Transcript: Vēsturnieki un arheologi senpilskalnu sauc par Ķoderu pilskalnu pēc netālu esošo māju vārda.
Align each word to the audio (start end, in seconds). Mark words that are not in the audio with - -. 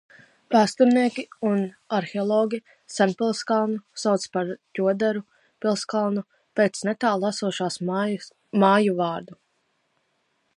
Vēsturnieki 0.53 1.23
un 1.49 1.59
arheologi 1.97 2.59
senpilskalnu 2.93 3.83
sauc 4.05 4.25
par 4.37 4.49
Ķoderu 4.79 5.21
pilskalnu 5.67 6.25
pēc 6.61 6.83
netālu 6.91 7.31
esošo 7.31 7.69
māju 8.65 8.97
vārda. 9.03 9.39